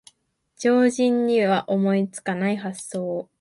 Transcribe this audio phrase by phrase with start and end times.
[0.57, 3.29] 常人には思いつかない発想